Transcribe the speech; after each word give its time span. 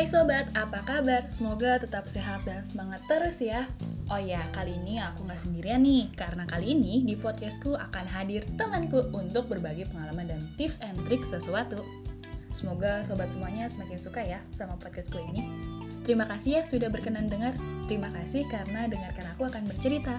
Hai 0.00 0.08
sobat, 0.08 0.48
apa 0.56 0.80
kabar? 0.88 1.28
Semoga 1.28 1.76
tetap 1.76 2.08
sehat 2.08 2.40
dan 2.48 2.64
semangat 2.64 3.04
terus 3.04 3.36
ya. 3.36 3.68
Oh 4.08 4.16
ya, 4.16 4.40
kali 4.48 4.80
ini 4.80 4.96
aku 4.96 5.28
nggak 5.28 5.36
sendirian 5.36 5.84
nih, 5.84 6.08
karena 6.16 6.48
kali 6.48 6.72
ini 6.72 7.04
di 7.04 7.20
podcastku 7.20 7.76
akan 7.76 8.08
hadir 8.08 8.40
temanku 8.56 9.12
untuk 9.12 9.52
berbagi 9.52 9.84
pengalaman 9.92 10.32
dan 10.32 10.40
tips 10.56 10.80
and 10.80 10.96
trik 11.04 11.20
sesuatu. 11.20 11.84
Semoga 12.48 13.04
sobat 13.04 13.28
semuanya 13.28 13.68
semakin 13.68 14.00
suka 14.00 14.24
ya 14.24 14.40
sama 14.48 14.80
podcastku 14.80 15.20
ini. 15.20 15.44
Terima 16.08 16.24
kasih 16.24 16.50
ya 16.56 16.62
sudah 16.64 16.88
berkenan 16.88 17.28
dengar. 17.28 17.52
Terima 17.84 18.08
kasih 18.08 18.48
karena 18.48 18.88
dengarkan 18.88 19.28
aku 19.36 19.52
akan 19.52 19.68
bercerita. 19.68 20.16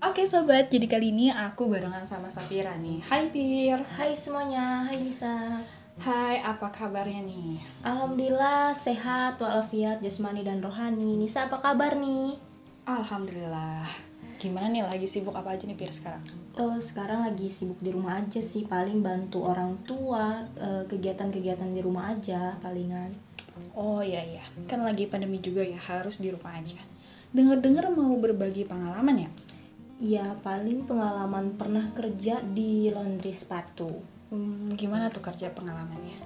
Oke 0.00 0.24
sobat, 0.24 0.72
jadi 0.72 0.88
kali 0.88 1.12
ini 1.12 1.28
aku 1.28 1.68
barengan 1.68 2.08
sama 2.08 2.32
Safira 2.32 2.72
nih. 2.80 3.04
Hai 3.04 3.28
Pir. 3.28 3.84
Hai 3.84 4.16
semuanya, 4.16 4.88
hai 4.88 4.96
Bisa. 4.96 5.60
Hai, 6.00 6.40
apa 6.40 6.72
kabarnya 6.72 7.20
nih? 7.28 7.60
Alhamdulillah 7.84 8.72
sehat 8.72 9.36
walafiat 9.36 10.00
jasmani 10.00 10.40
dan 10.40 10.64
rohani. 10.64 11.20
Nisa 11.20 11.52
apa 11.52 11.60
kabar 11.60 12.00
nih? 12.00 12.32
Alhamdulillah. 12.88 13.84
Gimana 14.40 14.72
nih 14.72 14.88
lagi 14.88 15.04
sibuk 15.04 15.36
apa 15.36 15.52
aja 15.52 15.68
nih 15.68 15.76
Pir 15.76 15.92
sekarang? 15.92 16.24
Oh, 16.56 16.80
sekarang 16.80 17.20
lagi 17.28 17.52
sibuk 17.52 17.76
di 17.84 17.92
rumah 17.92 18.24
aja 18.24 18.40
sih, 18.40 18.64
paling 18.64 19.04
bantu 19.04 19.44
orang 19.44 19.84
tua, 19.84 20.48
eh, 20.56 20.88
kegiatan-kegiatan 20.88 21.76
di 21.76 21.84
rumah 21.84 22.16
aja 22.16 22.56
palingan. 22.64 23.12
Oh 23.76 24.00
iya 24.00 24.24
iya, 24.24 24.44
kan 24.64 24.80
lagi 24.80 25.04
pandemi 25.04 25.44
juga 25.44 25.60
ya, 25.60 25.76
harus 25.76 26.24
di 26.24 26.32
rumah 26.32 26.56
aja. 26.56 26.80
Dengar-dengar 27.36 27.92
mau 27.92 28.16
berbagi 28.16 28.64
pengalaman 28.64 29.28
ya? 29.28 29.30
Iya, 30.00 30.32
paling 30.40 30.88
pengalaman 30.88 31.60
pernah 31.60 31.92
kerja 31.92 32.40
di 32.40 32.88
laundry 32.88 33.36
sepatu. 33.36 34.00
Hmm, 34.32 34.72
gimana 34.72 35.12
tuh 35.12 35.20
kerja 35.20 35.52
pengalamannya? 35.52 36.16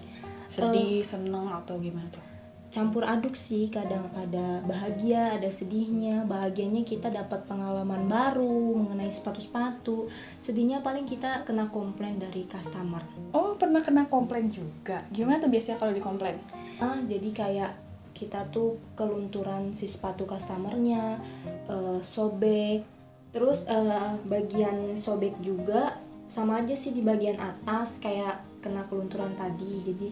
Sedih, 0.47 1.03
seneng 1.03 1.51
atau 1.51 1.83
gimana 1.83 2.07
tuh? 2.07 2.23
Campur 2.71 3.07
aduk 3.07 3.35
sih, 3.35 3.71
kadang 3.71 4.07
ada 4.15 4.63
bahagia, 4.63 5.35
ada 5.35 5.51
sedihnya. 5.51 6.23
Bahagianya 6.23 6.87
kita 6.87 7.11
dapat 7.11 7.47
pengalaman 7.51 8.07
baru 8.07 8.79
mengenai 8.79 9.11
sepatu-sepatu. 9.11 10.07
Sedihnya 10.39 10.79
paling 10.83 11.07
kita 11.07 11.43
kena 11.43 11.71
komplain 11.71 12.19
dari 12.19 12.47
customer. 12.47 13.03
Oh, 13.35 13.59
pernah 13.59 13.83
kena 13.83 14.07
komplain 14.07 14.51
juga. 14.51 15.03
Gimana 15.11 15.43
tuh 15.43 15.51
biasanya 15.51 15.83
kalau 15.83 15.95
dikomplain? 15.95 16.39
ah 16.83 16.99
jadi 17.07 17.31
kayak 17.31 17.73
kita 18.15 18.47
tuh 18.51 18.79
kelunturan 18.95 19.75
si 19.75 19.91
sepatu 19.91 20.27
customernya 20.27 21.19
eh, 21.67 21.99
sobek 22.03 22.94
terus 23.35 23.67
eh, 23.67 24.11
bagian 24.31 24.95
sobek 24.95 25.35
juga 25.43 25.99
sama 26.31 26.63
aja 26.63 26.73
sih 26.79 26.95
di 26.95 27.03
bagian 27.03 27.37
atas 27.43 27.99
kayak 27.99 28.39
kena 28.63 28.87
kelunturan 28.87 29.35
tadi 29.35 29.83
jadi 29.83 30.09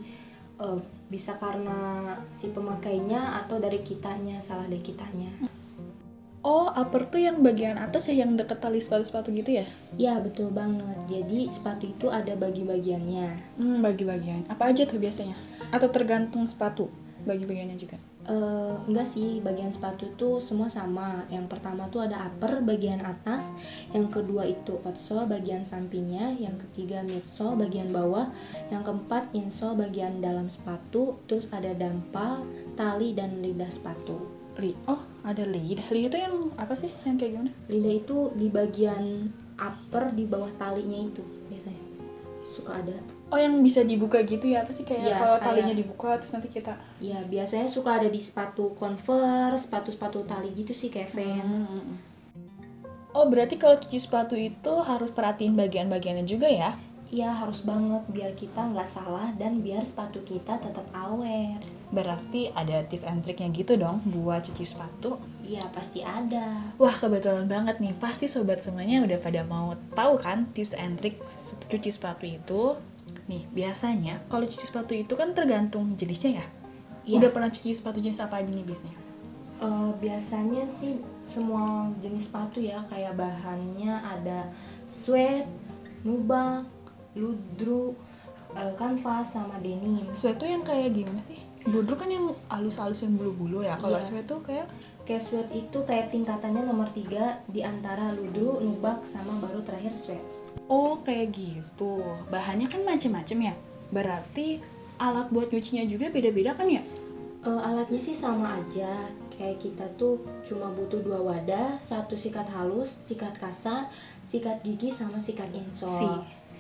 eh, 0.59 0.79
bisa 1.07 1.39
karena 1.39 2.13
si 2.27 2.51
pemakainya 2.51 3.39
atau 3.47 3.63
dari 3.63 3.79
kitanya 3.87 4.43
salah 4.43 4.67
dari 4.67 4.83
kitanya 4.83 5.31
Oh, 6.43 6.67
upper 6.75 7.07
tuh 7.07 7.23
yang 7.23 7.39
bagian 7.39 7.79
atas 7.79 8.11
ya, 8.11 8.27
yang 8.27 8.35
deket 8.35 8.59
tali 8.59 8.83
sepatu-sepatu 8.83 9.31
gitu 9.31 9.63
ya? 9.63 9.67
ya 9.95 10.19
betul 10.19 10.51
banget 10.51 10.99
jadi 11.07 11.47
sepatu 11.55 11.87
itu 11.87 12.11
ada 12.11 12.35
bagi-bagiannya 12.35 13.55
Hmm, 13.63 13.79
bagi-bagian. 13.79 14.51
Apa 14.51 14.75
aja 14.75 14.83
tuh 14.83 14.99
biasanya? 14.99 15.39
Atau 15.71 15.95
tergantung 15.95 16.43
sepatu? 16.51 16.91
Bagi-bagiannya 17.31 17.79
juga? 17.79 17.95
Eh, 18.23 18.75
enggak 18.87 19.11
sih, 19.11 19.43
bagian 19.43 19.75
sepatu 19.75 20.07
tuh 20.15 20.39
semua 20.39 20.71
sama. 20.71 21.27
Yang 21.27 21.59
pertama 21.59 21.91
tuh 21.91 22.07
ada 22.07 22.31
upper 22.31 22.63
bagian 22.63 23.03
atas, 23.03 23.51
yang 23.91 24.07
kedua 24.15 24.47
itu 24.47 24.79
outsole 24.87 25.27
bagian 25.27 25.67
sampingnya, 25.67 26.31
yang 26.39 26.55
ketiga 26.55 27.03
midsole 27.03 27.59
bagian 27.59 27.91
bawah, 27.91 28.31
yang 28.71 28.87
keempat 28.87 29.27
insole 29.35 29.75
bagian 29.75 30.23
dalam 30.23 30.47
sepatu, 30.47 31.19
terus 31.27 31.51
ada 31.51 31.75
dampal, 31.75 32.47
tali 32.79 33.11
dan 33.11 33.43
lidah 33.43 33.71
sepatu. 33.71 34.23
Li 34.63 34.71
oh, 34.87 35.03
ada 35.27 35.43
lidah. 35.43 35.91
Lidah 35.91 36.09
itu 36.15 36.19
yang 36.23 36.37
apa 36.63 36.79
sih? 36.79 36.95
Yang 37.03 37.17
kayak 37.27 37.31
gimana? 37.35 37.51
Lidah 37.67 37.95
itu 38.07 38.19
di 38.39 38.47
bagian 38.47 39.35
upper 39.59 40.15
di 40.15 40.31
bawah 40.31 40.53
talinya 40.63 41.11
itu 41.11 41.27
biasanya. 41.51 41.83
Suka 42.47 42.79
ada. 42.79 42.95
Oh, 43.33 43.41
yang 43.41 43.65
bisa 43.65 43.81
dibuka 43.81 44.21
gitu 44.29 44.53
ya? 44.53 44.61
Apa 44.61 44.77
sih 44.77 44.85
kayak 44.85 45.09
Iya, 45.09 45.17
kalau 45.17 45.37
kayak- 45.41 45.45
talinya 45.49 45.73
dibuka 45.73 46.21
terus 46.21 46.37
nanti 46.37 46.53
kita 46.53 46.77
Ya, 47.01 47.17
biasanya 47.25 47.65
suka 47.65 47.97
ada 47.97 48.13
di 48.13 48.21
sepatu 48.21 48.77
Converse, 48.77 49.65
sepatu-sepatu 49.65 50.29
tali 50.29 50.53
gitu 50.53 50.77
sih 50.77 50.93
kayak 50.93 51.17
Vans. 51.17 51.65
Hmm. 51.65 51.97
Oh, 53.13 53.25
berarti 53.29 53.57
kalau 53.57 53.81
cuci 53.81 53.97
sepatu 53.97 54.37
itu 54.37 54.73
harus 54.85 55.09
perhatiin 55.09 55.57
bagian-bagiannya 55.57 56.29
juga 56.29 56.49
ya? 56.49 56.77
Iya 57.09 57.29
harus 57.29 57.61
banget 57.61 58.01
biar 58.09 58.33
kita 58.33 58.73
nggak 58.73 58.89
salah 58.89 59.37
dan 59.37 59.61
biar 59.61 59.85
sepatu 59.85 60.25
kita 60.25 60.57
tetap 60.57 60.85
awet. 60.97 61.61
Berarti 61.93 62.49
ada 62.57 62.81
tip 62.89 63.05
and 63.05 63.21
triknya 63.21 63.53
gitu 63.53 63.77
dong 63.77 64.01
buat 64.09 64.49
cuci 64.49 64.65
sepatu. 64.65 65.21
Iya 65.45 65.61
pasti 65.77 66.01
ada. 66.01 66.73
Wah, 66.81 66.97
kebetulan 66.97 67.45
banget 67.45 67.85
nih. 67.85 67.93
Pasti 68.01 68.33
sobat 68.33 68.65
semuanya 68.65 69.05
udah 69.05 69.21
pada 69.21 69.45
mau 69.45 69.77
tahu 69.93 70.17
kan 70.25 70.49
tips 70.57 70.73
and 70.81 70.97
trik 71.05 71.21
cuci 71.69 71.93
sepatu 71.93 72.25
itu. 72.25 72.81
Nih, 73.33 73.49
biasanya 73.49 74.21
kalau 74.29 74.45
cuci 74.45 74.69
sepatu 74.69 74.93
itu 74.93 75.17
kan 75.17 75.33
tergantung 75.33 75.97
jenisnya 75.97 76.45
ya. 76.45 76.47
Iya. 77.09 77.17
Udah 77.17 77.31
pernah 77.33 77.49
cuci 77.49 77.73
sepatu 77.73 78.05
jenis 78.05 78.21
apa 78.21 78.45
aja 78.45 78.53
nih 78.53 78.61
biasanya? 78.61 79.01
Eh, 79.63 79.91
biasanya 79.97 80.69
sih 80.69 81.01
semua 81.25 81.89
jenis 82.05 82.29
sepatu 82.29 82.61
ya 82.61 82.85
kayak 82.93 83.17
bahannya 83.17 83.89
ada 84.05 84.53
sweat, 84.85 85.49
nubak, 86.05 86.69
ludru, 87.17 87.97
eh, 88.53 88.75
kanvas 88.77 89.33
sama 89.33 89.57
denim. 89.65 90.05
Sweat 90.13 90.37
tuh 90.37 90.53
yang 90.53 90.61
kayak 90.61 90.93
gimana 90.93 91.25
sih? 91.25 91.41
Ludru 91.65 91.97
kan 91.97 92.13
yang 92.13 92.37
halus-halus 92.53 93.01
yang 93.01 93.17
bulu-bulu 93.17 93.65
ya. 93.65 93.81
Kalau 93.81 93.97
Iya. 93.97 94.05
sweat 94.05 94.29
tuh 94.29 94.45
kayak 94.45 94.69
Kayak 95.03 95.25
sweat 95.27 95.49
itu 95.51 95.83
kayak 95.83 96.15
tingkatannya 96.15 96.63
nomor 96.63 96.87
tiga 96.95 97.43
di 97.51 97.59
antara 97.65 98.15
ludru, 98.15 98.63
nubak 98.63 99.03
sama 99.03 99.35
baru 99.43 99.65
terakhir 99.67 99.99
sweat. 99.99 100.23
Oh 100.69 101.01
kayak 101.05 101.35
gitu. 101.35 102.03
Bahannya 102.29 102.69
kan 102.69 102.83
macem-macem 102.87 103.53
ya. 103.53 103.55
Berarti 103.93 104.63
alat 105.03 105.29
buat 105.35 105.51
nyucinya 105.51 105.85
juga 105.85 106.09
beda-beda 106.09 106.55
kan 106.55 106.71
ya? 106.71 106.83
Eh, 107.43 107.61
alatnya 107.67 107.99
sih 107.99 108.15
sama 108.15 108.63
aja 108.63 109.11
kayak 109.35 109.59
kita 109.59 109.87
tuh 109.99 110.23
cuma 110.47 110.71
butuh 110.71 111.03
dua 111.03 111.19
wadah 111.19 111.75
satu 111.83 112.15
sikat 112.15 112.47
halus 112.53 112.93
sikat 113.09 113.35
kasar 113.41 113.91
sikat 114.23 114.63
gigi 114.63 114.95
sama 114.95 115.19
sikat 115.19 115.51
insole 115.51 115.91
Si 115.91 116.07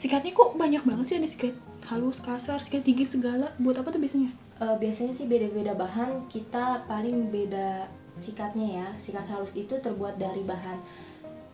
sikatnya 0.08 0.34
kok 0.34 0.58
banyak 0.58 0.82
banget 0.82 1.04
sih 1.06 1.16
ada 1.20 1.28
sikat 1.28 1.54
halus, 1.86 2.18
kasar, 2.18 2.58
sikat 2.58 2.82
gigi 2.82 3.04
segala. 3.04 3.52
Buat 3.60 3.84
apa 3.84 3.92
tuh 3.92 4.00
biasanya? 4.00 4.32
Eh, 4.58 4.76
biasanya 4.80 5.12
sih 5.14 5.28
beda-beda 5.28 5.76
bahan 5.76 6.26
kita 6.32 6.88
paling 6.88 7.28
beda 7.30 7.86
sikatnya 8.18 8.68
ya 8.82 8.86
sikat 9.00 9.24
halus 9.30 9.56
itu 9.56 9.78
terbuat 9.78 10.20
dari 10.20 10.42
bahan 10.44 10.78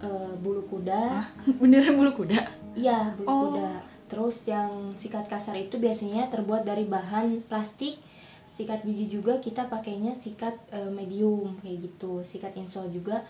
eh, 0.01 0.33
bulu 0.39 0.63
kuda 0.65 1.23
Beneran 1.61 1.95
bulu 1.95 2.13
kuda? 2.15 2.41
iya 2.75 3.11
bulu 3.17 3.29
Oh. 3.29 3.41
kuda 3.51 3.69
terus 4.09 4.49
yang 4.49 4.97
sikat 4.97 5.29
kasar 5.29 5.53
itu 5.55 5.77
biasanya 5.77 6.33
terbuat 6.33 6.65
dari 6.65 6.89
bahan 6.89 7.45
plastik 7.45 8.01
sikat 8.49 8.83
gigi 8.83 9.07
juga 9.13 9.39
kita 9.39 9.69
pakainya 9.69 10.17
sikat 10.17 10.57
eh, 10.73 10.91
medium 10.91 11.55
kayak 11.61 11.79
gitu 11.91 12.25
sikat 12.25 12.57
insole 12.57 12.89
juga 12.91 13.23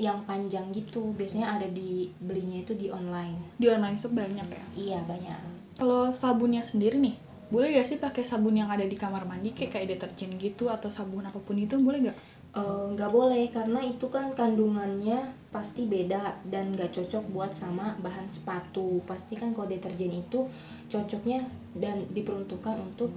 yang 0.00 0.24
panjang 0.24 0.72
gitu 0.72 1.12
biasanya 1.12 1.52
ada 1.52 1.68
di 1.68 2.08
belinya 2.18 2.64
itu 2.64 2.72
di 2.72 2.88
online 2.88 3.36
Di 3.60 3.68
online 3.68 3.94
shop 3.94 4.16
banyak 4.16 4.48
ya. 4.48 4.64
iya 4.74 4.98
banyak 5.04 5.36
Kalau 5.76 6.08
sabunnya 6.08 6.64
sendiri 6.64 6.96
nih, 6.96 7.12
boleh 7.52 7.76
gak 7.76 7.84
sih 7.84 7.98
pakai 8.00 8.24
sabun 8.24 8.56
yang 8.56 8.72
ada 8.72 8.84
di 8.84 8.96
kamar 8.96 9.28
mandi 9.28 9.52
kayak 9.52 9.72
kayak 9.76 9.86
deterjen 9.92 10.32
gitu 10.40 10.72
atau 10.72 10.88
sabun 10.88 11.28
apa 11.28 11.36
pun 11.38 11.60
itu 11.60 11.76
boleh 11.76 12.08
gak? 12.08 12.16
Eh, 12.52 12.86
nggak 12.92 13.08
boleh 13.08 13.48
karena 13.48 13.80
itu 13.80 14.12
kan 14.12 14.36
kandungannya 14.36 15.32
pasti 15.48 15.88
beda 15.88 16.36
dan 16.44 16.76
nggak 16.76 16.92
cocok 16.92 17.24
buat 17.32 17.52
sama 17.56 17.96
bahan 18.04 18.28
sepatu. 18.28 19.00
Pasti 19.08 19.40
kan 19.40 19.56
kalau 19.56 19.72
deterjen 19.72 20.12
itu 20.12 20.44
cocoknya 20.92 21.48
dan 21.72 22.04
diperuntukkan 22.12 22.76
untuk 22.76 23.08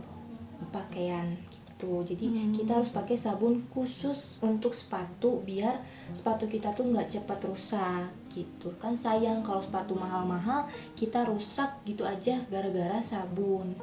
pakaian 0.71 1.35
gitu. 1.51 2.07
Jadi 2.07 2.31
Hmm. 2.31 2.55
kita 2.55 2.79
harus 2.79 2.87
pakai 2.87 3.19
sabun 3.19 3.59
khusus 3.67 4.39
untuk 4.39 4.71
sepatu 4.71 5.43
biar 5.43 5.83
sepatu 6.15 6.47
kita 6.47 6.71
tuh 6.71 6.87
nggak 6.95 7.19
cepat 7.19 7.39
rusak 7.43 8.07
gitu. 8.31 8.71
Kan 8.79 8.95
sayang 8.95 9.43
kalau 9.43 9.59
sepatu 9.59 9.99
mahal-mahal 9.99 10.63
kita 10.95 11.27
rusak 11.27 11.75
gitu 11.83 12.07
aja 12.07 12.39
gara-gara 12.47 13.03
sabun. 13.03 13.75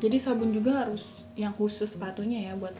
Jadi 0.00 0.16
sabun 0.16 0.48
juga 0.48 0.80
harus 0.88 1.28
yang 1.36 1.52
khusus 1.52 1.92
sepatunya 1.92 2.48
ya 2.48 2.56
buat 2.56 2.72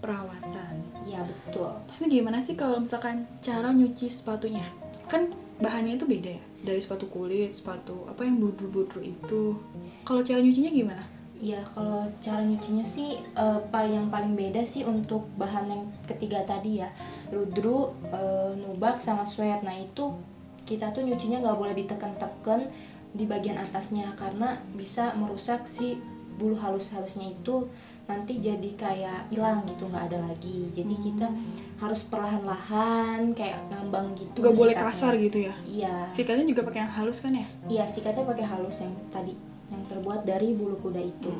perawatan. 0.00 0.74
ya 1.08 1.20
betul 1.24 1.72
Terus 1.88 1.98
ini 2.04 2.20
gimana 2.20 2.38
sih 2.40 2.56
kalau 2.56 2.80
misalkan 2.80 3.28
cara 3.44 3.72
nyuci 3.72 4.08
sepatunya? 4.08 4.64
Kan 5.06 5.32
bahannya 5.60 6.00
itu 6.00 6.08
beda 6.08 6.40
ya 6.40 6.42
dari 6.60 6.80
sepatu 6.80 7.08
kulit, 7.08 7.52
sepatu 7.52 8.04
apa 8.08 8.24
yang 8.24 8.40
bludru-bludru 8.40 9.00
itu. 9.00 9.56
Kalau 10.04 10.20
cara 10.20 10.40
nyucinya 10.40 10.72
gimana? 10.72 11.04
Ya 11.40 11.64
kalau 11.72 12.04
cara 12.20 12.44
nyucinya 12.44 12.84
sih 12.84 13.16
paling 13.72 13.96
yang 13.96 14.08
paling 14.12 14.36
beda 14.36 14.60
sih 14.60 14.84
untuk 14.84 15.24
bahan 15.40 15.72
yang 15.72 15.82
ketiga 16.04 16.44
tadi 16.44 16.84
ya 16.84 16.92
ludru, 17.32 17.96
eh, 18.12 18.52
nubak 18.60 19.00
sama 19.00 19.24
sweat. 19.24 19.64
Nah 19.64 19.72
itu 19.72 20.12
kita 20.68 20.92
tuh 20.92 21.00
nyucinya 21.00 21.40
nggak 21.40 21.56
boleh 21.56 21.74
diteken-teken 21.80 22.68
di 23.16 23.24
bagian 23.26 23.58
atasnya 23.58 24.14
karena 24.14 24.60
bisa 24.76 25.16
merusak 25.16 25.64
si 25.66 25.98
bulu 26.38 26.54
halus-halusnya 26.56 27.34
itu 27.34 27.66
nanti 28.10 28.42
jadi 28.42 28.70
kayak 28.74 29.30
hilang 29.30 29.62
gitu 29.70 29.86
nggak 29.86 30.10
ada 30.10 30.18
lagi. 30.26 30.66
Jadi 30.74 30.94
kita 30.98 31.30
harus 31.78 32.02
perlahan-lahan 32.10 33.32
kayak 33.32 33.56
ngambang 33.72 34.12
gitu 34.18 34.42
Gak 34.44 34.52
boleh 34.52 34.74
kasar 34.76 35.16
gitu 35.16 35.48
ya. 35.48 35.54
iya. 35.64 35.96
Sikatnya 36.12 36.44
juga 36.44 36.66
pakai 36.66 36.84
yang 36.84 36.92
halus 36.92 37.18
kan 37.22 37.32
ya? 37.32 37.46
iya 37.70 37.84
sikatnya 37.86 38.26
pakai 38.26 38.44
halus 38.44 38.82
yang 38.84 38.92
tadi 39.08 39.32
yang 39.70 39.82
terbuat 39.86 40.26
dari 40.26 40.52
bulu 40.52 40.76
kuda 40.82 41.00
itu. 41.00 41.30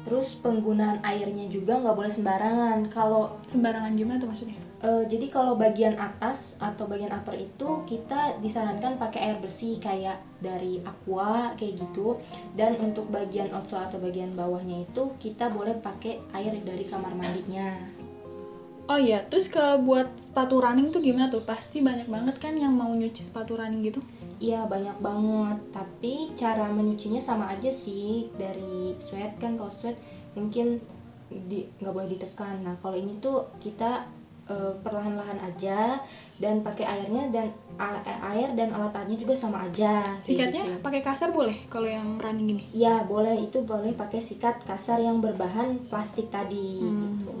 Terus 0.00 0.34
penggunaan 0.40 1.00
airnya 1.04 1.46
juga 1.46 1.78
nggak 1.78 1.96
boleh 1.96 2.12
sembarangan. 2.12 2.78
Kalau 2.90 3.36
Sembarangan 3.46 3.92
gimana 3.94 4.18
tuh 4.18 4.28
maksudnya? 4.32 4.58
Eh, 4.80 5.04
jadi 5.12 5.28
kalau 5.28 5.60
bagian 5.60 5.92
atas 6.00 6.56
atau 6.56 6.88
bagian 6.88 7.12
upper 7.12 7.36
itu 7.36 7.84
kita 7.84 8.40
disarankan 8.40 8.96
pakai 8.96 9.28
air 9.28 9.36
bersih 9.36 9.76
kayak 9.76 10.16
dari 10.40 10.80
aqua 10.80 11.52
kayak 11.60 11.84
gitu. 11.84 12.16
Dan 12.56 12.80
untuk 12.80 13.12
bagian 13.12 13.52
outsole 13.52 13.84
atau 13.84 14.00
bagian 14.00 14.32
bawahnya 14.32 14.88
itu 14.88 15.12
kita 15.20 15.52
boleh 15.52 15.76
pakai 15.76 16.24
air 16.32 16.56
dari 16.64 16.88
kamar 16.88 17.12
mandinya. 17.12 17.76
Oh 18.88 18.96
iya, 18.96 19.22
terus 19.28 19.52
kalau 19.52 19.84
buat 19.84 20.08
sepatu 20.16 20.64
running 20.64 20.90
tuh 20.90 21.04
gimana 21.04 21.28
tuh? 21.28 21.44
Pasti 21.44 21.84
banyak 21.84 22.08
banget 22.08 22.40
kan 22.40 22.56
yang 22.56 22.72
mau 22.72 22.90
nyuci 22.90 23.20
sepatu 23.20 23.60
running 23.60 23.84
gitu. 23.84 24.00
iya 24.40 24.64
banyak 24.64 24.96
banget. 25.04 25.60
Tapi 25.76 26.32
cara 26.40 26.72
menyucinya 26.72 27.20
sama 27.20 27.52
aja 27.52 27.68
sih. 27.68 28.32
Dari 28.40 28.96
sweat 28.96 29.36
kan 29.36 29.60
kalau 29.60 29.68
sweat 29.68 30.00
mungkin 30.32 30.80
di 31.28 31.68
nggak 31.84 31.92
boleh 31.92 32.08
ditekan. 32.16 32.64
Nah 32.64 32.80
kalau 32.80 32.96
ini 32.96 33.20
tuh 33.20 33.52
kita 33.60 34.08
eh, 34.50 34.72
perlahan-lahan 34.82 35.38
aja 35.46 36.02
dan 36.42 36.60
pakai 36.66 36.84
airnya 36.84 37.30
dan 37.30 37.46
eh, 37.78 38.18
air 38.34 38.50
dan 38.58 38.74
alat 38.74 38.92
alatnya 38.92 39.16
juga 39.16 39.38
sama 39.38 39.70
aja 39.70 40.18
Sikatnya 40.18 40.66
gitu. 40.66 40.82
pakai 40.82 41.00
kasar 41.00 41.30
boleh 41.30 41.54
kalau 41.70 41.86
yang 41.86 42.18
running 42.18 42.50
gini. 42.50 42.64
Ya 42.74 43.06
boleh 43.06 43.38
itu 43.38 43.62
boleh 43.62 43.94
pakai 43.94 44.18
sikat 44.18 44.66
kasar 44.66 44.98
yang 44.98 45.22
berbahan 45.22 45.78
plastik 45.86 46.28
tadi. 46.34 46.82
Hmm. 46.82 47.22
Gitu. 47.22 47.36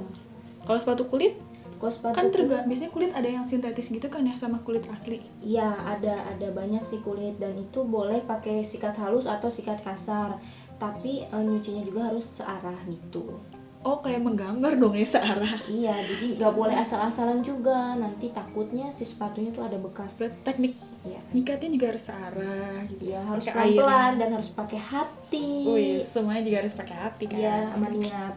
Kalau 0.64 0.78
sepatu 0.78 1.04
kulit 1.10 1.34
Kalau 1.80 1.92
sepatu 1.96 2.12
kan 2.12 2.28
kulit, 2.28 2.34
terga 2.36 2.56
biasanya 2.68 2.92
kulit 2.92 3.10
ada 3.16 3.24
yang 3.24 3.48
sintetis 3.48 3.88
gitu 3.88 4.06
kan 4.12 4.20
ya 4.22 4.36
sama 4.36 4.60
kulit 4.62 4.84
asli. 4.92 5.24
Iya 5.40 5.80
ada 5.80 6.28
ada 6.28 6.48
banyak 6.52 6.84
sih 6.84 7.00
kulit 7.00 7.40
dan 7.40 7.56
itu 7.56 7.82
boleh 7.82 8.20
pakai 8.28 8.60
sikat 8.60 8.94
halus 9.00 9.24
atau 9.24 9.48
sikat 9.48 9.80
kasar. 9.80 10.36
Tapi 10.76 11.24
eh, 11.24 11.42
nyucinya 11.42 11.80
juga 11.82 12.12
harus 12.12 12.24
searah 12.36 12.76
gitu. 12.86 13.40
Oh 13.80 14.04
kayak 14.04 14.20
menggambar 14.20 14.76
dong 14.76 14.92
ya 14.92 15.08
searah. 15.08 15.56
Iya 15.64 15.96
jadi 16.04 16.36
nggak 16.36 16.52
boleh 16.52 16.76
asal-asalan 16.76 17.40
juga. 17.40 17.96
Nanti 17.96 18.28
takutnya 18.28 18.92
si 18.92 19.08
sepatunya 19.08 19.48
tuh 19.50 19.64
ada 19.64 19.80
bekas. 19.80 20.20
Teknik 20.20 20.76
Iya. 21.00 21.16
nyikatnya 21.32 21.68
juga 21.72 21.86
harus 21.96 22.04
searah 22.12 22.76
gitu 22.92 23.08
Iya 23.08 23.24
harus 23.24 23.44
pelan-pelan 23.48 24.12
dan 24.20 24.28
harus 24.36 24.52
pakai 24.52 24.76
hati. 24.76 25.64
Wih, 25.64 25.96
semuanya 25.96 26.44
juga 26.44 26.56
harus 26.60 26.76
pakai 26.76 26.92
hati 26.92 27.24
kan. 27.24 27.40
Iya 27.40 27.54
sama 27.72 27.88
niat. 27.96 28.34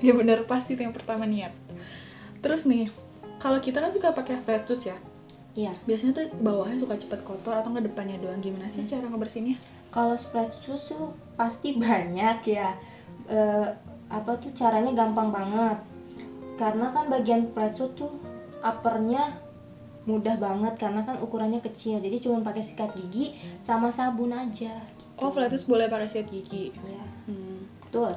ya 0.00 0.12
bener 0.16 0.38
pasti 0.48 0.72
itu 0.72 0.80
yang 0.88 0.96
pertama 0.96 1.28
niat. 1.28 1.52
Terus 2.40 2.64
nih, 2.64 2.88
kalau 3.36 3.60
kita 3.60 3.84
kan 3.84 3.92
suka 3.92 4.16
pakai 4.16 4.40
shoes 4.64 4.88
ya. 4.88 4.96
Iya. 5.52 5.76
Biasanya 5.84 6.12
tuh 6.16 6.24
bawahnya 6.40 6.80
suka 6.80 6.96
cepet 6.96 7.20
kotor 7.28 7.60
atau 7.60 7.68
nggak 7.76 7.92
depannya 7.92 8.16
doang 8.24 8.40
gimana 8.40 8.72
sih 8.72 8.88
cara 8.88 9.04
ngebersihinnya? 9.04 9.60
Kalau 9.92 10.16
spread 10.16 10.48
susu 10.64 11.12
pasti 11.36 11.76
banyak 11.84 12.40
ya. 12.48 12.72
Eh, 13.28 13.68
apa 14.08 14.40
tuh 14.40 14.52
caranya 14.56 14.92
gampang 14.96 15.28
banget. 15.28 15.78
Karena 16.58 16.90
kan 16.90 17.06
bagian 17.12 17.48
susu 17.54 17.92
tuh 17.94 18.12
uppernya 18.64 19.38
mudah 20.08 20.40
banget 20.40 20.74
karena 20.80 21.04
kan 21.04 21.20
ukurannya 21.20 21.60
kecil. 21.60 22.00
Jadi 22.00 22.16
cuma 22.24 22.40
pakai 22.40 22.64
sikat 22.64 22.96
gigi 22.96 23.36
sama 23.60 23.92
sabun 23.92 24.32
aja. 24.32 24.72
Oh, 25.20 25.28
flat 25.28 25.52
shoes 25.52 25.68
boleh 25.68 25.86
pakai 25.86 26.08
sikat 26.08 26.28
gigi. 26.32 26.72
Ya, 26.72 27.04
Hmm. 27.28 27.68
betul. 27.84 28.10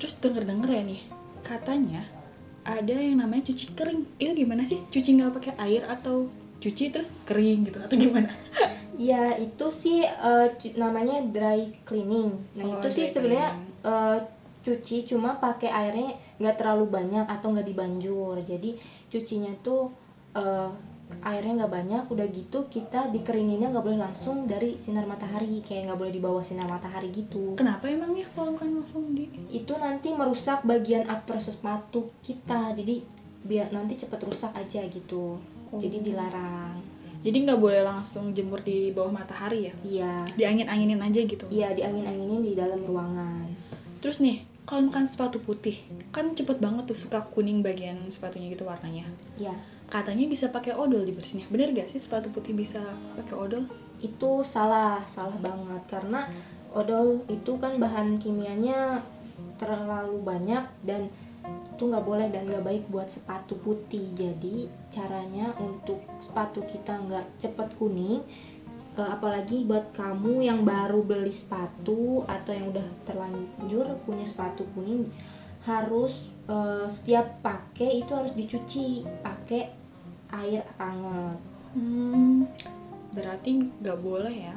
Terus 0.00 0.16
denger-denger 0.16 0.70
ya 0.72 0.82
nih, 0.82 1.00
katanya 1.44 2.02
ada 2.64 2.96
yang 2.96 3.20
namanya 3.20 3.52
cuci 3.52 3.76
kering. 3.76 4.08
Itu 4.16 4.32
gimana 4.32 4.64
sih? 4.64 4.80
Cuci 4.88 5.20
nggak 5.20 5.32
pakai 5.36 5.52
air 5.60 5.82
atau 5.84 6.32
cuci 6.60 6.88
terus 6.88 7.12
kering 7.28 7.68
gitu 7.68 7.78
atau 7.84 7.96
gimana? 8.00 8.32
Ya 9.00 9.32
itu 9.32 9.66
sih 9.72 10.04
cu- 10.60 10.76
namanya 10.76 11.24
dry 11.24 11.72
cleaning. 11.88 12.36
Nah 12.52 12.64
Oh, 12.68 12.72
itu 12.76 12.88
sih 12.92 13.06
sebenarnya 13.08 13.56
eh, 13.80 14.18
cuci 14.60 15.08
cuma 15.08 15.40
pakai 15.40 15.72
airnya 15.72 16.12
nggak 16.36 16.60
terlalu 16.60 16.84
banyak 16.86 17.24
atau 17.24 17.48
nggak 17.48 17.64
dibanjur. 17.64 18.36
Jadi 18.44 18.76
cucinya 19.08 19.56
tuh 19.64 19.88
eh, 20.36 20.68
airnya 21.24 21.64
nggak 21.64 21.72
banyak. 21.72 22.02
Udah 22.12 22.26
gitu 22.28 22.68
kita 22.68 23.08
dikeringinnya 23.08 23.72
nggak 23.72 23.82
boleh 23.82 23.96
langsung 23.98 24.44
dari 24.44 24.76
sinar 24.76 25.08
matahari. 25.08 25.64
Kayak 25.64 25.88
nggak 25.88 25.98
boleh 25.98 26.12
di 26.12 26.20
bawah 26.20 26.44
sinar 26.44 26.68
matahari 26.68 27.08
gitu. 27.08 27.56
Kenapa 27.56 27.88
emangnya 27.88 28.28
kalau 28.36 28.52
bukan 28.52 28.84
langsung 28.84 29.16
di 29.16 29.32
Itu 29.48 29.80
nanti 29.80 30.12
merusak 30.12 30.60
bagian 30.62 31.08
upper 31.08 31.40
sepatu 31.40 32.12
kita. 32.20 32.76
Jadi 32.76 33.00
biar 33.40 33.72
nanti 33.72 33.96
cepet 33.96 34.20
rusak 34.20 34.52
aja 34.52 34.84
gitu. 34.84 35.40
Jadi 35.72 35.96
Oh. 35.96 36.04
dilarang. 36.04 36.76
Jadi 37.20 37.36
nggak 37.44 37.60
boleh 37.60 37.84
langsung 37.84 38.32
jemur 38.32 38.64
di 38.64 38.90
bawah 38.96 39.12
matahari 39.12 39.68
ya? 39.68 39.74
Iya. 39.84 40.12
Diangin-anginin 40.36 41.00
aja 41.00 41.20
gitu. 41.20 41.44
Iya 41.52 41.76
diangin-anginin 41.76 42.40
di 42.40 42.52
dalam 42.56 42.80
ruangan. 42.84 43.44
Terus 44.00 44.24
nih, 44.24 44.40
kalau 44.64 44.88
makan 44.88 45.04
sepatu 45.04 45.40
putih, 45.44 45.76
kan 46.10 46.32
cepet 46.32 46.56
banget 46.58 46.88
tuh 46.88 46.96
suka 46.96 47.20
kuning 47.28 47.60
bagian 47.60 48.00
sepatunya 48.08 48.48
gitu 48.48 48.64
warnanya. 48.64 49.04
Iya. 49.36 49.52
Katanya 49.92 50.24
bisa 50.30 50.48
pakai 50.48 50.72
odol 50.72 51.04
dibersihinnya. 51.04 51.50
Bener 51.52 51.76
gak 51.76 51.90
sih 51.90 52.00
sepatu 52.00 52.32
putih 52.32 52.56
bisa 52.56 52.80
pakai 53.18 53.36
odol? 53.36 53.64
itu 54.00 54.30
salah 54.40 55.04
salah 55.04 55.36
banget 55.38 55.82
karena 55.88 56.24
odol 56.72 57.20
itu 57.28 57.52
kan 57.60 57.76
bahan 57.76 58.16
kimianya 58.16 59.04
terlalu 59.60 60.24
banyak 60.24 60.64
dan 60.84 61.12
itu 61.46 61.82
nggak 61.88 62.04
boleh 62.04 62.28
dan 62.28 62.44
nggak 62.44 62.64
baik 62.64 62.84
buat 62.92 63.08
sepatu 63.08 63.56
putih 63.60 64.12
jadi 64.12 64.68
caranya 64.92 65.56
untuk 65.56 66.04
sepatu 66.20 66.60
kita 66.68 66.92
nggak 67.08 67.26
cepet 67.40 67.68
kuning 67.80 68.20
eh, 69.00 69.08
apalagi 69.08 69.64
buat 69.64 69.92
kamu 69.96 70.44
yang 70.44 70.60
baru 70.62 71.00
beli 71.00 71.32
sepatu 71.32 72.24
atau 72.28 72.52
yang 72.52 72.68
udah 72.68 72.88
terlanjur 73.08 73.96
punya 74.04 74.28
sepatu 74.28 74.68
kuning 74.76 75.08
harus 75.64 76.32
eh, 76.48 76.86
setiap 76.92 77.40
pakai 77.40 78.04
itu 78.04 78.12
harus 78.12 78.36
dicuci 78.36 79.04
pakai 79.24 79.72
air 80.30 80.62
hangat 80.76 81.50
Hmm, 81.70 82.50
berarti 83.14 83.62
nggak 83.78 83.98
boleh 84.02 84.34
ya? 84.34 84.56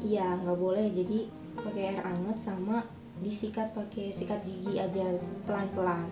Iya, 0.00 0.26
nggak 0.40 0.56
boleh. 0.58 0.88
Jadi 0.96 1.28
pakai 1.60 1.92
air 1.92 2.00
hangat 2.00 2.38
sama 2.40 2.80
disikat 3.22 3.74
pakai 3.74 4.14
sikat 4.14 4.40
gigi 4.46 4.78
aja 4.78 5.14
pelan-pelan. 5.44 6.06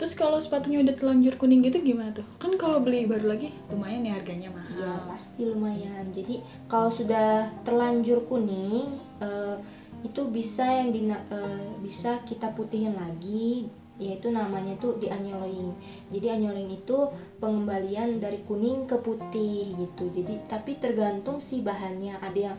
Terus 0.00 0.18
kalau 0.18 0.34
sepatunya 0.42 0.82
udah 0.82 0.98
telanjur 0.98 1.38
kuning 1.38 1.62
gitu 1.62 1.78
gimana 1.78 2.10
tuh? 2.10 2.26
Kan 2.42 2.58
kalau 2.58 2.82
beli 2.82 3.06
baru 3.06 3.38
lagi 3.38 3.54
lumayan 3.70 4.02
ya 4.02 4.18
harganya 4.18 4.50
Ya 4.50 4.56
mahal. 4.58 4.98
pasti 5.06 5.42
lumayan. 5.46 6.10
Jadi 6.10 6.42
kalau 6.66 6.90
sudah 6.90 7.46
terlanjur 7.62 8.26
kuning, 8.26 8.98
eh, 9.22 9.56
itu 10.02 10.26
bisa 10.26 10.66
yang 10.66 10.90
dina- 10.90 11.22
eh, 11.30 11.70
bisa 11.78 12.18
kita 12.26 12.50
putihin 12.50 12.98
lagi, 12.98 13.70
yaitu 14.02 14.34
namanya 14.34 14.74
tuh 14.82 14.98
dianyoling. 14.98 15.70
Jadi 16.10 16.26
anyoling 16.34 16.74
itu 16.74 17.06
pengembalian 17.38 18.18
dari 18.18 18.42
kuning 18.42 18.90
ke 18.90 18.98
putih 18.98 19.70
gitu. 19.78 20.10
Jadi 20.10 20.34
tapi 20.50 20.74
tergantung 20.82 21.38
sih 21.38 21.62
bahannya. 21.62 22.18
Ada 22.18 22.38
yang 22.50 22.56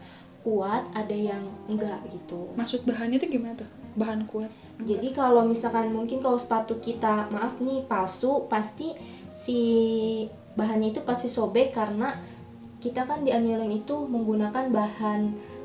kuat, 0.48 0.88
ada 0.96 1.16
yang 1.16 1.44
enggak 1.68 2.00
gitu. 2.08 2.56
Maksud 2.56 2.88
bahannya 2.88 3.20
tuh 3.20 3.28
gimana 3.28 3.68
tuh? 3.68 3.83
Bahan 3.94 4.26
kuat? 4.26 4.50
Jadi 4.84 5.14
kalau 5.14 5.46
misalkan 5.46 5.94
mungkin 5.94 6.20
kalau 6.20 6.36
sepatu 6.42 6.82
kita 6.82 7.30
maaf 7.30 7.62
nih 7.62 7.86
palsu, 7.86 8.50
pasti 8.50 8.92
si 9.30 9.60
bahannya 10.58 10.94
itu 10.94 11.02
pasti 11.06 11.30
sobek 11.30 11.74
karena 11.74 12.14
kita 12.82 13.08
kan 13.08 13.24
di 13.24 13.32
annealing 13.32 13.72
itu 13.80 13.96
menggunakan 14.06 14.70
bahan 14.70 15.22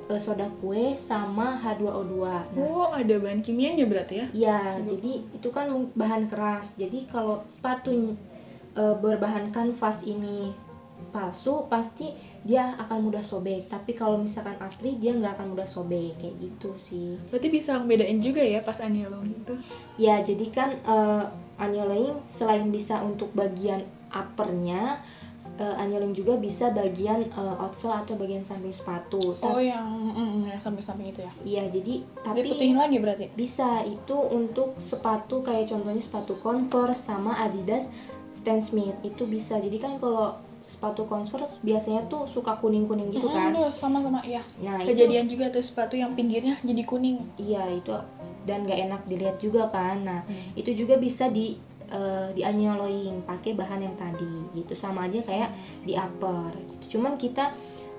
eh, 0.09 0.21
soda 0.21 0.47
kue 0.63 0.95
sama 0.95 1.59
H2O2. 1.59 2.15
Nah, 2.23 2.41
Oh, 2.57 2.89
ada 2.95 3.19
bahan 3.19 3.43
kimianya 3.43 3.85
berarti 3.85 4.15
ya? 4.23 4.27
Iya, 4.31 4.61
jadi 4.87 5.13
itu 5.35 5.49
kan 5.51 5.69
bahan 5.99 6.31
keras. 6.31 6.79
Jadi 6.79 7.11
kalau 7.11 7.43
sepatu 7.51 8.15
eh, 8.77 8.95
berbahan 9.03 9.51
kanvas 9.51 10.07
ini 10.07 10.55
palsu, 11.09 11.67
pasti 11.67 12.13
dia 12.45 12.77
akan 12.79 13.09
mudah 13.11 13.25
sobek. 13.25 13.67
Tapi 13.67 13.97
kalau 13.97 14.21
misalkan 14.21 14.57
asli, 14.63 14.97
dia 15.01 15.15
nggak 15.17 15.39
akan 15.39 15.57
mudah 15.57 15.69
sobek 15.69 16.17
kayak 16.21 16.37
gitu 16.39 16.71
sih. 16.79 17.17
Berarti 17.33 17.49
bisa 17.49 17.79
ngebedain 17.81 18.21
juga 18.21 18.43
ya 18.45 18.61
pas 18.63 18.79
anilong 18.81 19.25
itu. 19.27 19.55
Ya, 19.97 20.21
jadi 20.23 20.47
kan 20.53 20.71
eh, 20.75 21.25
annealing 21.59 22.23
selain 22.31 22.71
bisa 22.71 23.03
untuk 23.03 23.35
bagian 23.35 23.83
uppernya, 24.09 25.03
eh, 25.59 25.75
annealing 25.81 26.15
juga 26.15 26.39
bisa 26.39 26.71
bagian 26.71 27.25
eh, 27.25 27.63
outsole 27.63 27.99
atau 27.99 28.15
bagian 28.15 28.47
samping 28.47 28.73
sepatu. 28.73 29.19
Oh, 29.43 29.59
Tapi, 29.59 29.73
yang 29.75 29.89
mm, 29.89 30.55
yang 30.55 30.61
samping-samping 30.63 31.11
itu 31.11 31.21
ya. 31.25 31.33
Iya, 31.45 31.65
jadi 31.75 31.95
tapi 32.23 32.37
Diputihin 32.47 32.79
lagi 32.79 32.97
berarti. 33.03 33.25
bisa 33.35 33.83
itu 33.83 34.15
untuk 34.15 34.79
sepatu 34.79 35.43
kayak 35.43 35.69
contohnya 35.69 36.01
sepatu 36.01 36.39
Converse 36.39 37.11
sama 37.11 37.35
Adidas 37.43 37.91
Stan 38.31 38.61
Smith 38.61 38.97
itu 39.03 39.25
bisa. 39.25 39.57
Jadi 39.59 39.81
kan 39.81 39.97
kalau 39.99 40.37
sepatu 40.69 41.09
Converse 41.09 41.57
biasanya 41.65 42.05
tuh 42.13 42.29
suka 42.29 42.61
kuning-kuning 42.61 43.09
gitu 43.09 43.25
kan. 43.33 43.57
Mm, 43.57 43.73
sama-sama 43.73 44.21
ya. 44.21 44.45
Nah, 44.61 44.85
itu 44.85 44.93
Kejadian 44.93 45.27
juga 45.27 45.49
tuh 45.49 45.65
sepatu 45.65 45.97
yang 45.97 46.13
pinggirnya 46.13 46.61
jadi 46.61 46.83
kuning. 46.85 47.25
iya 47.41 47.65
itu 47.73 47.97
dan 48.45 48.69
nggak 48.69 48.81
enak 48.85 49.03
dilihat 49.09 49.37
juga 49.41 49.65
kan. 49.73 50.05
Nah, 50.05 50.21
Hmm. 50.29 50.53
itu 50.55 50.77
juga 50.77 51.01
bisa 51.01 51.33
di 51.33 51.57
eh, 51.89 52.29
dianyoloin 52.37 53.25
pakai 53.25 53.57
bahan 53.57 53.81
yang 53.81 53.97
tadi 53.97 54.29
gitu 54.53 54.77
sama 54.77 55.09
aja 55.09 55.25
kayak 55.25 55.49
di 55.89 55.97
upper 55.97 56.53
gitu. 56.77 57.01
Cuman 57.01 57.17
kita 57.17 57.49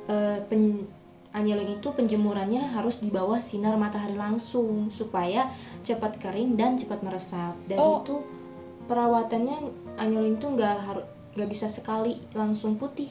eh, 0.05 0.37
pen 0.45 0.85
itu 1.29 1.87
penjemurannya 1.93 2.73
harus 2.73 3.01
di 3.01 3.09
bawah 3.09 3.37
sinar 3.37 3.77
matahari 3.77 4.13
langsung 4.17 4.89
supaya 4.93 5.49
cepat 5.81 6.21
kering 6.21 6.53
dan 6.53 6.77
cepat 6.77 7.01
meresap. 7.01 7.53
Dan 7.65 7.77
Oh. 7.81 8.01
itu 8.01 8.21
perawatannya 8.85 9.57
anyolin 9.97 10.37
itu 10.37 10.49
nggak 10.49 10.77
harus 10.85 11.05
nggak 11.37 11.49
bisa 11.49 11.69
sekali 11.69 12.17
langsung 12.33 12.79
putih 12.79 13.09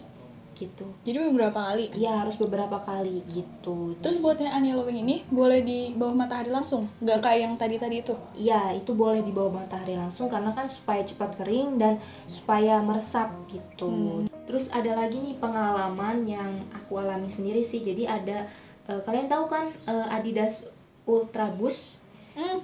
gitu. 0.59 0.87
Jadi 1.07 1.19
beberapa 1.31 1.71
kali. 1.71 1.87
Iya 1.95 2.27
harus 2.27 2.35
beberapa 2.43 2.83
kali 2.83 3.23
gitu. 3.31 3.95
Terus 4.03 4.19
buat 4.19 4.43
yang 4.43 4.59
anti-lowing 4.59 5.07
ini 5.07 5.23
boleh 5.31 5.63
di 5.63 5.95
bawah 5.95 6.19
matahari 6.19 6.51
langsung, 6.51 6.91
nggak 6.99 7.23
kayak 7.23 7.41
yang 7.47 7.55
tadi-tadi 7.55 8.03
itu. 8.03 8.15
Iya, 8.35 8.75
itu 8.75 8.91
boleh 8.93 9.23
di 9.23 9.31
bawah 9.31 9.63
matahari 9.63 9.95
langsung 9.95 10.27
karena 10.27 10.51
kan 10.51 10.67
supaya 10.67 11.07
cepat 11.07 11.39
kering 11.39 11.79
dan 11.79 12.03
supaya 12.27 12.83
meresap 12.83 13.31
gitu. 13.47 14.27
Hmm. 14.27 14.27
Terus 14.51 14.75
ada 14.75 14.99
lagi 14.99 15.23
nih 15.23 15.39
pengalaman 15.39 16.27
yang 16.27 16.67
aku 16.75 16.99
alami 16.99 17.31
sendiri 17.31 17.63
sih. 17.63 17.87
Jadi 17.87 18.11
ada 18.11 18.51
eh, 18.91 19.01
kalian 19.07 19.31
tahu 19.31 19.47
kan 19.47 19.71
eh, 19.87 20.07
Adidas 20.11 20.67
Ultra 21.07 21.55
Boost? 21.55 22.03
Hmm, 22.39 22.63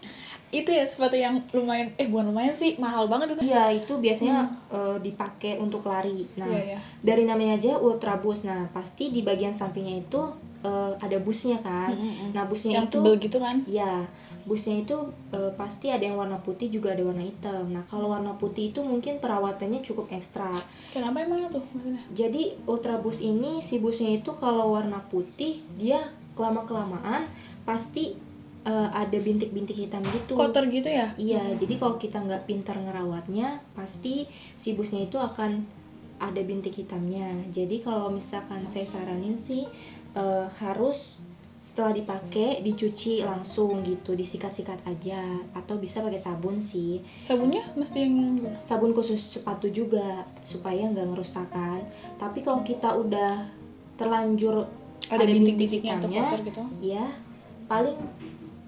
itu 0.55 0.71
ya 0.71 0.87
sepatu 0.87 1.19
yang 1.19 1.35
lumayan, 1.51 1.91
eh 1.99 2.07
bukan 2.07 2.31
lumayan 2.31 2.55
sih, 2.55 2.79
mahal 2.79 3.11
banget 3.11 3.35
itu. 3.35 3.51
Iya, 3.51 3.75
itu 3.75 3.99
biasanya 3.99 4.47
eh, 4.71 4.97
dipakai 5.03 5.59
untuk 5.59 5.83
lari. 5.83 6.23
Nah, 6.39 6.47
Hmm. 6.47 6.55
Iya, 6.55 6.63
iya. 6.77 6.79
dari 7.03 7.25
namanya 7.27 7.59
aja 7.59 7.73
Ultra 7.83 8.23
Boost. 8.23 8.47
Nah, 8.47 8.71
pasti 8.71 9.11
di 9.11 9.27
bagian 9.27 9.51
sampingnya 9.51 10.07
itu 10.07 10.23
eh, 10.63 10.93
ada 10.97 11.19
busnya 11.21 11.59
kan. 11.59 11.93
Mm, 11.93 12.01
mm, 12.01 12.15
mm. 12.15 12.31
Nah, 12.33 12.45
busnya 12.47 12.73
Yang 12.79 12.87
itu 12.87 12.97
tebel 12.97 13.15
gitu 13.21 13.39
kan. 13.43 13.57
Ya, 13.69 13.93
busnya 14.47 14.77
itu 14.81 14.97
eh, 15.35 15.53
pasti 15.59 15.91
ada 15.91 16.05
yang 16.07 16.17
warna 16.17 16.39
putih 16.41 16.71
juga 16.71 16.95
ada 16.95 17.03
warna 17.05 17.21
hitam. 17.27 17.69
Nah, 17.69 17.83
kalau 17.91 18.15
warna 18.15 18.33
putih 18.39 18.71
itu 18.71 18.81
mungkin 18.81 19.19
perawatannya 19.19 19.83
cukup 19.83 20.09
ekstra. 20.15 20.49
Kenapa 20.95 21.21
emang 21.21 21.51
tuh 21.51 21.61
maksudnya? 21.75 22.01
Jadi 22.15 22.55
Ultra 22.65 22.97
Boost 23.03 23.21
ini 23.21 23.59
si 23.59 23.83
busnya 23.83 24.15
itu 24.15 24.31
kalau 24.39 24.73
warna 24.73 25.03
putih 25.11 25.61
dia 25.77 26.01
kelama 26.35 26.67
kelamaan 26.67 27.29
pasti 27.65 28.19
eh, 28.65 28.89
ada 28.93 29.19
bintik-bintik 29.21 29.77
hitam 29.77 30.01
gitu. 30.09 30.35
Kotor 30.35 30.67
gitu 30.73 30.89
ya? 30.89 31.13
Iya, 31.21 31.55
jadi 31.61 31.77
kalau 31.77 32.01
kita 32.01 32.21
nggak 32.25 32.49
pintar 32.49 32.81
ngerawatnya, 32.81 33.61
pasti 33.77 34.25
si 34.57 34.73
busnya 34.73 35.05
itu 35.05 35.21
akan 35.21 35.65
ada 36.19 36.41
bintik 36.41 36.75
hitamnya. 36.81 37.29
Jadi 37.53 37.85
kalau 37.85 38.09
misalkan 38.09 38.65
saya 38.67 38.89
saranin 38.89 39.37
sih 39.37 39.69
eh, 40.17 40.47
harus 40.61 41.21
setelah 41.65 41.97
dipakai 41.97 42.61
dicuci 42.61 43.25
langsung 43.25 43.81
gitu, 43.89 44.13
disikat-sikat 44.13 44.85
aja 44.85 45.41
atau 45.57 45.81
bisa 45.81 46.05
pakai 46.05 46.21
sabun 46.21 46.61
sih. 46.61 47.01
Sabunnya 47.25 47.65
mesti 47.73 48.05
yang? 48.05 48.17
Sabun 48.61 48.93
khusus 48.93 49.41
sepatu 49.41 49.73
juga 49.73 50.29
supaya 50.45 50.85
nggak 50.93 51.09
ngerusak 51.09 51.49
kan. 51.49 51.81
Tapi 52.21 52.45
kalau 52.45 52.61
kita 52.61 52.93
udah 52.93 53.49
terlanjur 53.97 54.69
Ada 55.09 55.25
bintik-bintiknya 55.25 56.01
atau 56.01 56.09
hitamnya, 56.09 56.23
kotor 56.33 56.41
gitu? 56.49 56.63
ya 56.81 57.07
paling 57.65 57.97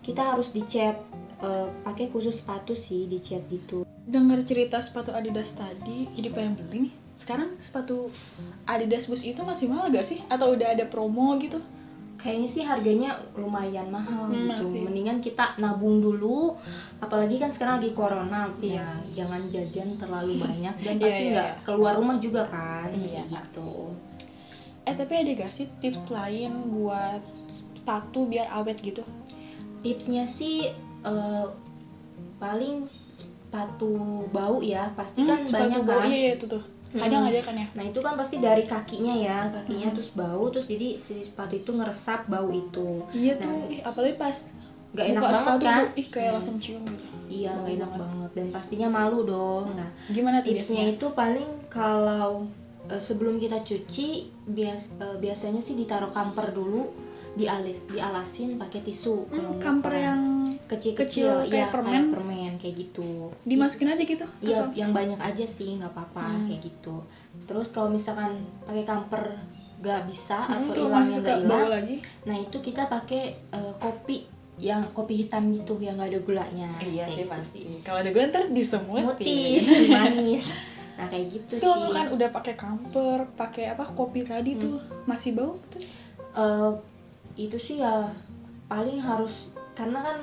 kita 0.07 0.23
harus 0.23 0.55
dicat 0.55 0.95
eh, 1.43 1.69
pakai 1.83 2.07
khusus 2.09 2.39
sepatu 2.39 2.73
sih 2.73 3.11
dicat 3.11 3.43
gitu. 3.51 3.83
Dengar 4.07 4.39
cerita 4.41 4.79
sepatu 4.79 5.11
Adidas 5.11 5.59
tadi, 5.59 6.07
jadi 6.15 6.31
pengen 6.31 6.55
beli 6.55 6.79
nih. 6.87 6.95
Sekarang 7.11 7.59
sepatu 7.59 8.07
Adidas 8.65 9.11
Boost 9.11 9.27
itu 9.27 9.43
masih 9.43 9.67
mahal 9.67 9.91
gak 9.91 10.07
sih? 10.07 10.23
Atau 10.31 10.55
udah 10.55 10.79
ada 10.79 10.87
promo 10.87 11.35
gitu? 11.43 11.59
Kayaknya 12.17 12.49
sih 12.49 12.63
harganya 12.63 13.11
lumayan 13.35 13.91
mahal 13.91 14.31
Hmm, 14.31 14.47
gitu. 14.47 14.63
masih. 14.63 14.81
Mendingan 14.87 15.19
kita 15.19 15.59
nabung 15.59 15.99
dulu, 15.99 16.55
apalagi 16.99 17.37
kan 17.37 17.51
sekarang 17.51 17.83
lagi 17.83 17.93
corona. 17.93 18.47
Iya 18.57 18.87
sih. 18.87 19.19
jangan 19.19 19.43
jajan 19.51 19.99
terlalu 19.99 20.33
banyak 20.47 20.75
dan 20.81 20.95
Iya, 20.97 21.03
pasti 21.03 21.23
iya, 21.23 21.33
nggak 21.35 21.51
iya. 21.51 21.63
keluar 21.67 21.93
rumah 21.99 22.17
juga 22.17 22.43
kan. 22.47 22.89
Iya. 22.95 23.27
gitu. 23.27 23.91
Eh 24.87 24.95
tapi 24.95 25.13
ada 25.19 25.31
gak 25.35 25.51
sih 25.51 25.67
tips 25.83 26.15
lain 26.15 26.53
buat 26.71 27.19
sepatu 27.51 28.31
biar 28.31 28.47
awet 28.55 28.79
gitu? 28.79 29.03
Tipsnya 29.87 30.27
sih 30.27 30.67
eh, 31.01 31.47
paling 32.37 32.91
sepatu 33.09 33.95
bau 34.29 34.59
ya, 34.59 34.91
pasti 34.93 35.23
kan 35.23 35.39
Hmm, 35.39 35.47
sepatu 35.47 35.63
banyak 35.63 35.81
bau, 35.81 36.01
kan. 36.03 36.09
iya, 36.11 36.29
itu 36.35 36.45
tuh. 36.45 36.63
Kadang 36.93 37.23
Hmm. 37.23 37.31
ada 37.31 37.41
kan 37.41 37.55
ya? 37.55 37.67
Nah 37.71 37.85
itu 37.85 37.99
kan 38.01 38.15
pasti 38.17 38.37
dari 38.39 38.65
kakinya 38.65 39.15
ya, 39.15 39.39
kakinya 39.47 39.89
Hmm. 39.89 39.97
terus 39.97 40.11
bau, 40.13 40.45
terus 40.49 40.67
jadi 40.67 40.97
si 40.97 41.23
sepatu 41.23 41.55
itu 41.55 41.71
ngeresap 41.71 42.27
bau 42.27 42.51
itu. 42.51 43.07
Iya 43.13 43.39
tuh, 43.39 43.59
Nah. 43.63 43.71
ih, 43.71 43.81
apalagi 43.81 44.17
pas 44.17 44.37
Gak 44.89 45.13
enak 45.13 45.23
banget 45.23 45.37
sepatu 45.39 45.61
kan? 45.63 45.79
tuh, 45.79 45.89
ih 45.95 46.07
kayak 46.09 46.27
Hmm. 46.27 46.37
langsung 46.41 46.57
cium 46.57 46.83
gitu. 46.83 47.07
Iya, 47.29 47.51
Bau 47.53 47.63
gak 47.63 47.75
enak 47.75 47.91
banget. 47.91 48.01
banget 48.03 48.31
dan 48.33 48.47
pastinya 48.51 48.89
malu 48.89 49.19
dong. 49.23 49.65
Nah, 49.71 49.91
Gimana 50.09 50.37
tuh 50.41 50.47
tipsnya 50.51 50.85
itu 50.89 51.07
paling 51.13 51.51
kalau 51.69 52.49
eh, 52.87 52.99
sebelum 52.99 53.37
kita 53.37 53.61
cuci 53.61 54.09
bias 54.47 54.89
eh, 54.97 55.17
biasanya 55.17 55.61
sih 55.61 55.75
ditaruh 55.75 56.09
kamper 56.09 56.51
dulu 56.51 56.87
dialis 57.37 57.85
dialasin 57.87 58.57
pakai 58.57 58.81
tisu 58.81 59.29
kalau 59.29 59.53
Hmm, 59.53 59.61
kamper 59.61 59.95
yang 59.95 60.21
kecil-kecil 60.67 61.45
kecil, 61.45 61.53
kayak 61.53 61.53
ya, 61.61 61.67
permen? 61.69 61.93
kayak 61.93 62.09
permen 62.11 62.53
kayak 62.57 62.75
gitu 62.81 63.09
dimasukin 63.45 63.89
aja 63.89 64.03
gitu? 64.03 64.27
Iya, 64.41 64.57
Atau- 64.59 64.73
yang 64.75 64.91
banyak 64.91 65.21
aja 65.21 65.45
sih 65.45 65.77
nggak 65.77 65.93
apa-apa 65.93 66.25
Hmm. 66.25 66.47
kayak 66.49 66.61
gitu. 66.65 66.97
Terus 67.45 67.69
kalau 67.71 67.89
misalkan 67.89 68.35
pakai 68.65 68.83
kamper 68.83 69.37
nggak 69.77 70.01
bisa 70.07 70.39
Hmm, 70.43 70.67
atau 70.67 70.89
hilangnya 70.89 71.19
nggak 71.21 71.39
bau 71.43 71.61
hilang, 71.61 71.69
lagi. 71.71 71.97
nah 72.25 72.35
itu 72.35 72.57
kita 72.59 72.83
pakai 72.87 73.23
eh, 73.47 73.75
kopi 73.77 74.25
yang 74.57 74.89
kopi 74.91 75.21
hitam 75.21 75.45
gitu 75.53 75.77
yang 75.77 75.95
nggak 75.95 76.11
ada 76.11 76.21
gulanya. 76.23 76.71
Iya 76.81 77.05
Kayak 77.05 77.29
gitu 77.29 77.41
sih. 77.45 77.65
Kalau 77.85 78.01
ada 78.01 78.09
gue 78.09 78.23
ntar 78.25 78.45
disemutin. 78.49 79.61
Manis. 79.93 80.65
Nah 80.97 81.07
kayak 81.07 81.29
gitu 81.29 81.53
Terus 81.53 81.61
kalau 81.63 81.87
sih. 81.87 81.95
kan 81.95 82.07
udah 82.09 82.29
pakai 82.33 82.55
kamper, 82.57 83.19
pakai 83.37 83.65
apa 83.69 83.85
kopi 83.87 84.25
tadi 84.25 84.57
tuh 84.57 84.81
masih 85.05 85.37
bau 85.37 85.61
tuh. 85.69 85.85
Eh, 86.35 86.73
itu 87.37 87.57
sih 87.61 87.85
ya 87.85 88.09
paling 88.67 88.99
harus 88.99 89.53
karena 89.77 90.03
kan 90.03 90.17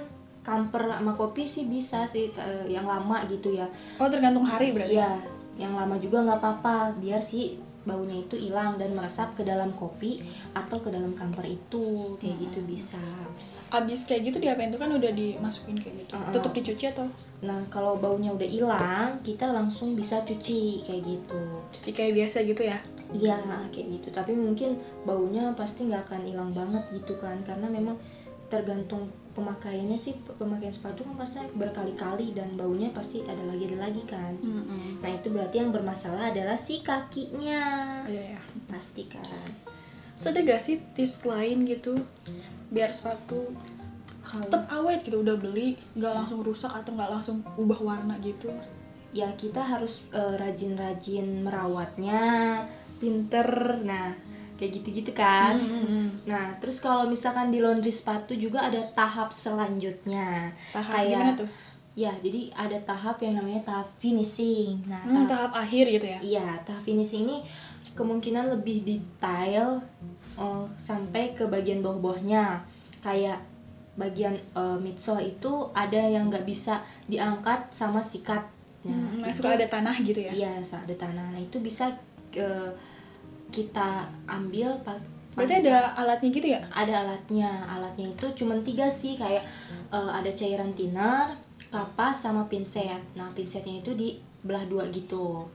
kamper 0.44 0.92
sama 0.92 1.14
kopi 1.16 1.48
sih 1.48 1.64
bisa 1.70 2.04
sih 2.10 2.28
eh, 2.36 2.68
yang 2.68 2.84
lama 2.84 3.24
gitu 3.32 3.54
ya. 3.54 3.72
Oh 4.02 4.10
tergantung 4.12 4.44
hari 4.44 4.76
berarti. 4.76 4.98
Iya, 5.00 5.22
yang 5.56 5.78
lama 5.78 5.96
juga 6.02 6.26
nggak 6.26 6.40
apa-apa 6.42 6.76
biar 7.00 7.22
sih 7.24 7.56
baunya 7.84 8.20
itu 8.24 8.40
hilang 8.40 8.80
dan 8.80 8.96
meresap 8.96 9.36
ke 9.36 9.44
dalam 9.44 9.76
kopi 9.76 10.16
atau 10.56 10.80
ke 10.80 10.88
dalam 10.88 11.12
kamper 11.16 11.48
itu 11.48 12.16
kayak 12.20 12.36
Hmm. 12.40 12.44
gitu 12.48 12.60
bisa. 12.64 13.00
Abis 13.74 14.06
kayak 14.06 14.30
gitu 14.30 14.38
diapain 14.38 14.70
tuh 14.70 14.78
kan 14.78 14.94
udah 14.94 15.10
dimasukin 15.10 15.82
kayak 15.82 16.06
gitu. 16.06 16.14
Uh-uh. 16.14 16.30
Tetap 16.30 16.52
dicuci 16.54 16.86
atau 16.94 17.10
Nah 17.42 17.66
kalau 17.74 17.98
baunya 17.98 18.30
udah 18.30 18.46
hilang 18.46 19.18
kita 19.26 19.50
langsung 19.50 19.98
bisa 19.98 20.22
cuci 20.22 20.86
kayak 20.86 21.02
gitu. 21.02 21.42
cuci 21.74 21.90
kayak 21.90 22.14
biasa 22.14 22.46
gitu 22.46 22.62
ya? 22.62 22.78
Iya 23.10 23.42
kayak 23.74 23.88
gitu. 23.98 24.08
Tapi 24.14 24.38
mungkin 24.38 24.78
baunya 25.10 25.50
pasti 25.58 25.90
nggak 25.90 26.06
akan 26.06 26.22
hilang 26.30 26.54
banget 26.54 26.86
gitu 26.94 27.18
kan 27.18 27.42
karena 27.42 27.66
memang 27.66 27.98
tergantung 28.54 29.10
pemakaiannya 29.34 29.98
sih 29.98 30.14
pemakaian 30.38 30.70
sepatu 30.70 31.02
kan 31.02 31.18
pasti 31.18 31.42
berkali-kali 31.58 32.38
dan 32.38 32.54
baunya 32.54 32.94
pasti 32.94 33.26
ada 33.26 33.42
lagi 33.42 33.66
ada 33.74 33.90
lagi 33.90 34.06
kan. 34.06 34.38
Nah 35.02 35.10
itu 35.10 35.34
berarti 35.34 35.58
yang 35.58 35.74
bermasalah 35.74 36.30
adalah 36.30 36.54
si 36.54 36.86
kakinya 36.86 38.06
Iya 38.06 38.38
ya. 38.38 38.42
pasti 38.70 39.10
kan. 39.10 39.26
Terus 40.14 40.30
ada 40.30 40.40
gak 40.46 40.62
sih 40.62 40.78
tips 40.94 41.26
lain 41.26 41.66
gitu 41.66 41.98
biar 42.74 42.90
sepatu 42.90 43.54
tetap 44.24 44.66
awet 44.74 45.06
gitu 45.06 45.22
udah 45.22 45.38
beli 45.38 45.78
nggak 45.94 46.10
langsung 46.10 46.42
rusak 46.42 46.74
atau 46.74 46.90
nggak 46.92 47.12
langsung 47.12 47.46
ubah 47.54 47.80
warna 47.80 48.18
gitu? 48.20 48.50
ya 49.14 49.30
kita 49.38 49.62
harus 49.62 50.02
eh, 50.10 50.34
rajin-rajin 50.42 51.46
merawatnya, 51.46 52.58
pinter. 52.98 53.46
Nah 53.86 54.10
kayak 54.58 54.82
gitu-gitu 54.82 55.14
kan. 55.14 55.54
Hmm. 55.54 56.10
Nah 56.26 56.58
terus 56.58 56.82
kalau 56.82 57.06
misalkan 57.06 57.54
di 57.54 57.62
laundry 57.62 57.94
sepatu 57.94 58.34
juga 58.34 58.66
ada 58.74 58.82
tahap 58.98 59.30
selanjutnya. 59.30 60.50
Tahap 60.74 60.94
Kayak- 60.98 61.10
gimana 61.14 61.34
tuh? 61.38 61.50
Ya, 61.94 62.10
jadi 62.26 62.50
ada 62.58 62.82
tahap 62.82 63.22
yang 63.22 63.38
namanya 63.38 63.62
tahap 63.70 63.86
finishing. 64.02 64.82
Nah, 64.90 65.06
Hmm, 65.06 65.30
tahap, 65.30 65.54
tahap 65.54 65.62
akhir 65.62 65.86
gitu 65.94 66.08
ya? 66.10 66.20
iya, 66.26 66.48
tahap 66.66 66.82
finishing 66.82 67.30
ini 67.30 67.46
kemungkinan 67.94 68.50
lebih 68.50 68.82
detail 68.82 69.78
eh, 70.38 70.66
sampai 70.80 71.34
ke 71.38 71.46
bagian 71.46 71.82
bawah-bawahnya. 71.82 72.62
Kayak 73.04 73.42
bagian 73.94 74.34
midsole 74.82 75.38
itu 75.38 75.70
ada 75.78 76.02
yang 76.02 76.26
nggak 76.26 76.50
bisa 76.50 76.82
diangkat 77.06 77.70
sama 77.70 78.02
sikat. 78.02 78.42
Hmm, 78.82 79.22
itu- 79.22 79.38
suka 79.38 79.54
ada 79.54 79.68
tanah 79.70 79.96
gitu 80.02 80.18
ya? 80.18 80.34
Iya, 80.34 80.52
ada 80.60 80.96
tanah. 80.98 81.30
Nah, 81.30 81.42
itu 81.42 81.62
bisa 81.62 81.94
eh, 82.34 82.72
kita 83.54 84.10
ambil 84.26 84.74
pak 84.82 84.98
Berarti 85.34 85.66
ada 85.66 85.98
alatnya 85.98 86.30
gitu 86.30 86.48
ya? 86.54 86.62
ada 86.70 86.94
alatnya 87.06 87.50
alatnya 87.66 88.14
itu 88.14 88.26
cuma 88.38 88.54
tiga 88.62 88.86
sih 88.90 89.18
kayak 89.18 89.42
eh, 89.94 90.12
ada 90.14 90.30
cairan 90.30 90.74
thinner 90.74 91.34
kapas 91.70 92.26
sama 92.26 92.46
pinset 92.46 93.02
nah 93.18 93.30
pinsetnya 93.34 93.82
itu 93.82 93.94
di 93.94 94.18
belah 94.42 94.66
dua 94.66 94.90
gitu 94.90 95.46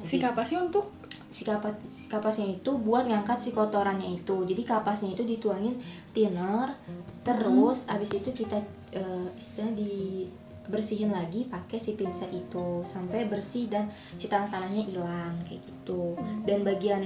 Si 0.00 0.16
kapasnya 0.20 0.64
untuk 0.64 0.88
si 1.28 1.44
kapas 1.44 1.76
kapasnya 2.08 2.56
itu 2.56 2.80
buat 2.80 3.04
ngangkat 3.04 3.38
si 3.38 3.50
kotorannya 3.52 4.18
itu. 4.18 4.42
Jadi 4.48 4.62
kapasnya 4.64 5.14
itu 5.14 5.22
dituangin 5.28 5.76
thinner 6.16 6.74
terus 7.22 7.84
abis 7.86 8.16
itu 8.16 8.32
kita 8.32 8.56
uh, 8.96 9.28
istilahnya 9.36 9.76
dibersihin 9.76 11.12
lagi 11.12 11.44
pakai 11.44 11.76
si 11.76 11.92
pinset 11.94 12.32
itu 12.32 12.82
sampai 12.88 13.28
bersih 13.28 13.68
dan 13.68 13.92
si 13.92 14.26
tanah-tanahnya 14.26 14.82
hilang 14.88 15.36
kayak 15.44 15.60
gitu. 15.68 16.16
Dan 16.48 16.64
bagian 16.64 17.04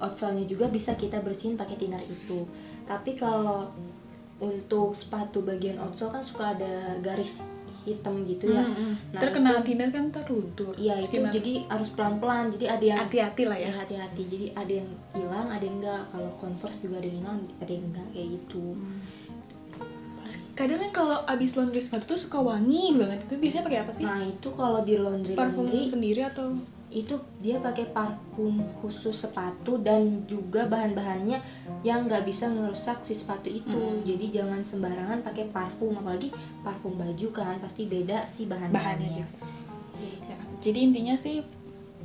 outsole-nya 0.00 0.48
juga 0.48 0.72
bisa 0.72 0.96
kita 0.96 1.20
bersihin 1.20 1.60
pakai 1.60 1.76
thinner 1.76 2.00
itu. 2.08 2.48
Tapi 2.88 3.12
kalau 3.14 3.68
untuk 4.40 4.94
sepatu 4.94 5.42
bagian 5.42 5.76
outsole 5.82 6.14
kan 6.14 6.24
suka 6.24 6.54
ada 6.56 6.96
garis 7.02 7.42
hitam 7.86 8.14
gitu 8.26 8.50
ya. 8.50 8.64
Mm-mm. 8.66 8.92
Nah, 9.14 9.20
terkena 9.20 9.50
itu- 9.58 9.64
thinner 9.70 9.88
kan 9.94 10.04
terluntur 10.10 10.72
Iya 10.74 10.94
itu 11.02 11.18
gimana? 11.18 11.32
jadi 11.34 11.52
harus 11.68 11.88
pelan-pelan. 11.94 12.44
Jadi 12.50 12.64
ada 12.66 12.84
yang 12.84 12.98
hati-hati 12.98 13.42
lah 13.46 13.58
ya 13.58 13.66
ya 13.68 13.72
hati-hati. 13.78 14.22
Jadi 14.26 14.46
ada 14.54 14.72
yang 14.72 14.88
hilang, 15.14 15.46
ada 15.52 15.64
yang 15.64 15.76
enggak. 15.78 16.02
Kalau 16.10 16.30
Converse 16.38 16.78
juga 16.82 16.94
ada 16.98 17.06
yang 17.06 17.18
hilang, 17.20 17.38
ada 17.60 17.70
yang 17.70 17.84
enggak 17.92 18.06
kayak 18.14 18.28
gitu. 18.34 18.64
kadang 20.52 20.76
kan 20.82 20.90
kalau 20.92 21.16
abis 21.24 21.56
laundry 21.56 21.80
sepatu 21.80 22.04
tuh 22.12 22.20
suka 22.20 22.42
wangi 22.42 22.92
banget 22.92 23.24
itu 23.24 23.38
biasanya 23.38 23.64
pakai 23.64 23.80
apa 23.80 23.92
sih 23.94 24.04
Nah 24.04 24.26
itu 24.26 24.48
kalau 24.52 24.82
di 24.84 24.98
laundry 24.98 25.32
parfum 25.32 25.64
laundry 25.64 25.88
sendiri 25.88 26.20
atau 26.26 26.52
itu 26.88 27.20
dia 27.44 27.60
pakai 27.60 27.92
parfum 27.92 28.64
khusus 28.80 29.12
sepatu 29.12 29.76
dan 29.76 30.24
juga 30.24 30.64
bahan-bahannya 30.64 31.36
yang 31.84 32.08
nggak 32.08 32.24
bisa 32.24 32.48
ngerusak 32.48 33.04
si 33.04 33.12
sepatu 33.12 33.52
itu. 33.52 33.76
Mm. 33.76 34.08
Jadi 34.08 34.24
jangan 34.32 34.60
sembarangan 34.64 35.20
pakai 35.20 35.52
parfum 35.52 35.92
apalagi 36.00 36.32
parfum 36.64 36.96
baju 36.96 37.28
kan 37.28 37.60
pasti 37.60 37.84
beda 37.84 38.24
sih 38.24 38.48
bahannya 38.48 38.72
bahan-bahannya. 38.72 39.24
juga 39.28 39.46
Ya, 40.28 40.36
jadi 40.60 40.78
intinya 40.84 41.16
sih 41.16 41.44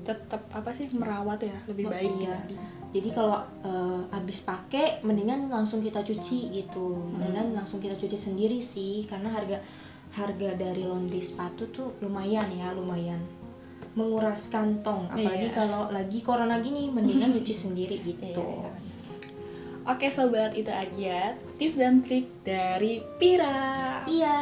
tetap 0.04 0.44
apa 0.52 0.76
sih 0.76 0.92
merawat 0.92 1.48
ya 1.48 1.56
lebih 1.64 1.88
Oh, 1.88 1.92
baik 1.92 2.12
iya. 2.20 2.36
dibanding- 2.44 2.72
Jadi 2.94 3.10
kalau 3.10 3.42
eh, 3.66 4.02
habis 4.14 4.46
pakai 4.46 5.02
mendingan 5.02 5.50
langsung 5.50 5.82
kita 5.82 6.06
cuci 6.06 6.54
gitu. 6.54 6.94
Mendingan 7.10 7.50
Hmm. 7.50 7.58
langsung 7.58 7.82
kita 7.82 7.98
cuci 7.98 8.14
sendiri 8.14 8.62
sih 8.62 9.08
karena 9.10 9.34
harga 9.34 9.58
harga 10.14 10.54
dari 10.54 10.86
laundry 10.86 11.18
sepatu 11.18 11.74
tuh 11.74 11.98
lumayan 12.06 12.46
ya, 12.54 12.70
lumayan 12.70 13.18
menguras 13.94 14.50
kantong 14.50 15.06
apalagi 15.06 15.48
Iya. 15.48 15.56
kalau 15.56 15.90
lagi 15.90 16.20
corona 16.20 16.58
gini 16.60 16.90
mendingan 16.90 17.30
cuci 17.38 17.54
sendiri 17.54 18.02
gitu. 18.02 18.34
Iya, 18.34 18.70
iya. 18.70 18.72
Oke 19.84 20.08
sobat 20.08 20.56
itu 20.56 20.72
aja 20.72 21.36
tips 21.60 21.76
dan 21.76 22.00
trik 22.00 22.32
dari 22.42 23.04
Pira. 23.20 24.02
Iya. 24.08 24.40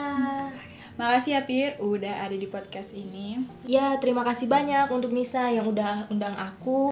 Makasih 0.96 1.34
ya 1.34 1.41
Pir 1.41 1.72
udah 1.81 2.29
ada 2.29 2.36
di 2.36 2.46
podcast 2.46 2.93
ini. 2.93 3.41
Ya, 3.65 3.98
terima 3.98 4.22
kasih 4.22 4.46
banyak 4.46 4.86
untuk 4.88 5.10
Nisa 5.10 5.50
yang 5.50 5.65
udah 5.65 6.05
undang 6.08 6.38
aku 6.38 6.90